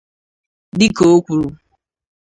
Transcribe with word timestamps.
Dịka 0.79 1.03
o 1.15 1.17
kwuru 1.25 1.49